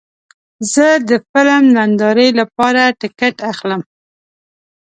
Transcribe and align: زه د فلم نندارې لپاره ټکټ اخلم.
زه 0.73 0.87
د 1.09 1.11
فلم 1.29 1.63
نندارې 1.77 2.27
لپاره 2.39 2.81
ټکټ 2.99 3.35
اخلم. 3.51 3.81